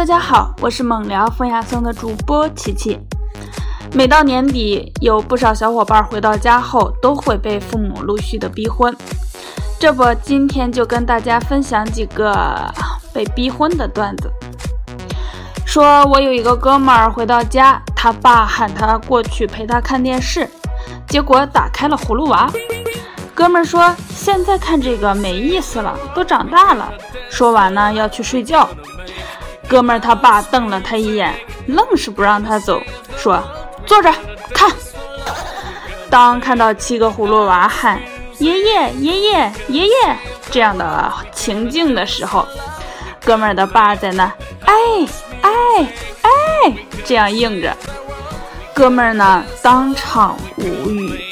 [0.00, 2.98] 大家好，我是猛聊风雅颂的主播琪琪。
[3.92, 8.96] 每到年底，有不少小伙伴回到家后都会被父母陆续的逼婚。
[9.78, 12.34] 这不，今天就跟大家分享几个
[13.12, 14.32] 被逼婚的段子。
[15.66, 20.48] 说我有一个哥们儿回到家，他爸喊他过去陪他看电视，
[21.08, 22.50] 结果打开了葫芦娃。
[23.34, 26.90] 哥们儿说：“现在看这个没意思了，都长大了。”
[27.30, 28.66] 说完呢，要去睡觉。
[29.70, 31.32] 哥们儿他爸瞪了他一眼，
[31.66, 32.82] 愣是不让他走，
[33.16, 33.40] 说
[33.86, 34.12] ：“坐着
[34.52, 34.68] 看。”
[36.10, 38.00] 当看到七个葫芦娃喊
[38.38, 40.16] “爷爷爷爷爷爷”
[40.50, 42.44] 这样的情境的时候，
[43.24, 44.24] 哥们儿的爸在那
[44.66, 44.74] “哎
[45.42, 45.50] 哎
[46.22, 46.30] 哎”
[47.06, 47.72] 这样应着，
[48.74, 51.29] 哥们儿呢当场无语。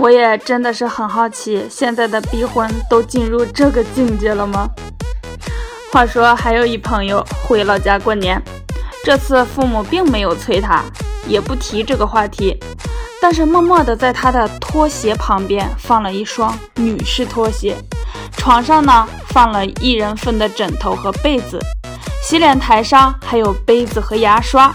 [0.00, 4.66] 我也真的是很好奇，现在的逼婚都进入这个境界了吗？
[5.92, 8.42] 话说，还有一朋友回老家过年，
[9.04, 10.82] 这次父母并没有催他，
[11.28, 12.58] 也不提这个话题，
[13.20, 17.76] 但是默默的在他的拖鞋旁边放了一双女士拖鞋，
[18.38, 21.60] 床上呢放了一人份的枕头和被子，
[22.22, 24.72] 洗脸台上还有杯子和牙刷，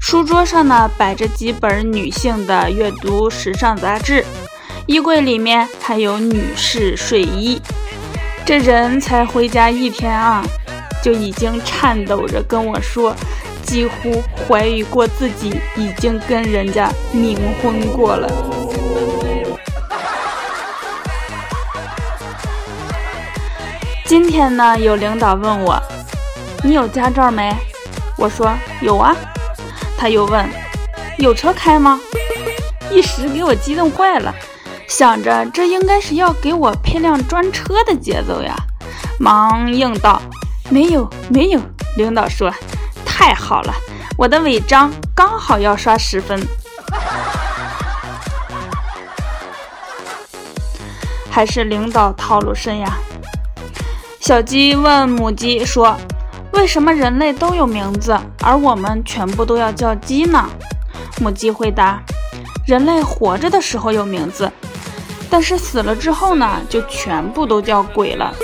[0.00, 4.24] 书桌上呢摆着几本女性的阅读时尚杂志。
[4.88, 7.60] 衣柜里面还有女士睡衣，
[8.46, 10.42] 这人才回家一天啊，
[11.04, 13.14] 就已经颤抖着跟我说，
[13.62, 18.32] 几乎怀疑过自己已经跟人家冥婚过了。
[24.06, 25.78] 今天呢，有领导问我，
[26.64, 27.54] 你有驾照没？
[28.16, 28.50] 我说
[28.80, 29.14] 有啊。
[29.98, 30.48] 他又问，
[31.18, 32.00] 有车开吗？
[32.90, 34.34] 一时给我激动坏了。
[34.88, 38.56] 想着这应该是要给我配辆专车的节奏呀，
[39.20, 40.20] 忙应道
[40.70, 41.60] ：“没有，没有。”
[41.98, 42.50] 领导说
[43.04, 43.74] ：“太好了，
[44.16, 46.40] 我的违章刚好要刷十分。”
[51.30, 52.96] 还是领导套路深呀。
[54.20, 55.96] 小鸡问母鸡说
[56.52, 60.48] ：“为什么人类都有名字，而我们全部都要叫鸡呢？”
[61.20, 62.02] 母鸡回答
[62.66, 64.50] ：“人类活着的时候有名字。”
[65.30, 68.34] 但是死了之后呢，就全部都叫鬼了。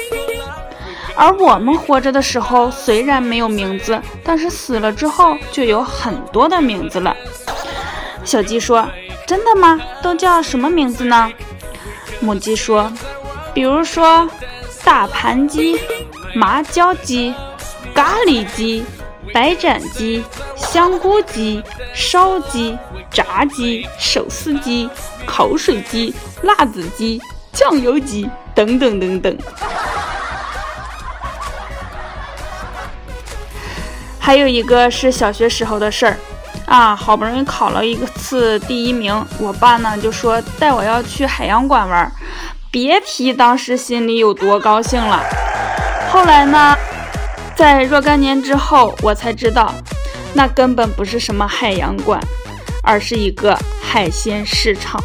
[1.16, 7.16] 而我们活着的时候虽然没有名字，但是死了之后就有很多的名字了。
[8.24, 8.88] 小鸡说
[9.26, 9.80] ：“真的吗？
[10.02, 11.30] 都叫什么名字呢？”
[12.20, 12.92] 母鸡说
[13.54, 14.28] ：“比如说
[14.82, 15.78] 大盘鸡、
[16.34, 17.32] 麻椒鸡、
[17.94, 18.84] 咖喱鸡、
[19.32, 20.24] 白斩鸡、
[20.56, 21.62] 香菇鸡、
[21.94, 22.76] 烧鸡、
[23.10, 24.88] 炸鸡、手撕鸡、
[25.24, 26.14] 口水鸡。”
[26.44, 27.18] 辣子鸡、
[27.54, 29.38] 酱油鸡等等等等，
[34.20, 36.18] 还有一个是小学时候的事儿
[36.66, 42.12] 啊，好不容易考了一次第一名，我爸呢就说带我要去海洋馆玩，
[42.70, 45.22] 别提当时心里有多高兴了。
[46.12, 46.76] 后来呢，
[47.56, 49.72] 在若干年之后，我才知道，
[50.34, 52.20] 那根本不是什么海洋馆，
[52.82, 55.00] 而是一个海鲜市场。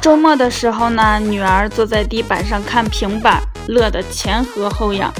[0.00, 5.12] 周末的时候呢，女儿坐在地板上看平板，乐得前合后仰。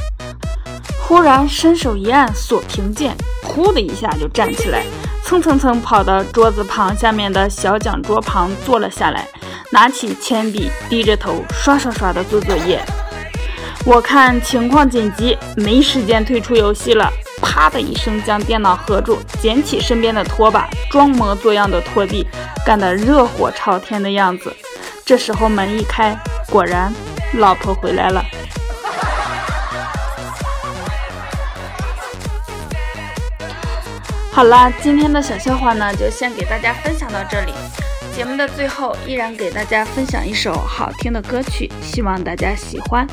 [1.03, 4.85] 忽然伸手一按锁屏键，呼的一下就站起来，
[5.23, 9.29] 蹭蹭蹭跑到桌子旁下面的小讲桌旁坐了下来，
[9.71, 12.81] 拿起铅笔，低着头刷刷刷的做作业。
[13.87, 17.09] 我看情况紧急，没时间退出游戏了，
[17.41, 22.27] 啪的一声将电脑合住，捡起身边的拖把，装模作样的拖地，
[22.65, 24.53] 干得热火朝天的样子。
[25.05, 26.19] 这时候门一开，
[26.51, 26.93] 果然
[27.35, 28.25] 老婆回来了。
[34.33, 37.53] 好了，今天的小笑话呢，就先给大家分享到这里。
[38.13, 43.07] 节目的最后，依然给大家分享一首好听的歌曲，希望大家喜欢。